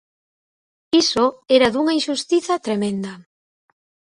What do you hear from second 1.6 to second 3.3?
dunha inxustiza tremenda.